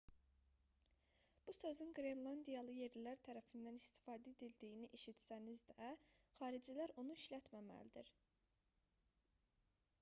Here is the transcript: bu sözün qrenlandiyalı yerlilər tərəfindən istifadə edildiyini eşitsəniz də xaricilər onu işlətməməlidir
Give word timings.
bu 1.49 1.53
sözün 1.55 1.91
qrenlandiyalı 1.99 2.77
yerlilər 2.77 3.19
tərəfindən 3.27 3.77
istifadə 3.81 4.33
edildiyini 4.35 4.89
eşitsəniz 4.99 5.61
də 5.75 5.91
xaricilər 6.41 6.95
onu 7.03 7.19
işlətməməlidir 7.21 8.11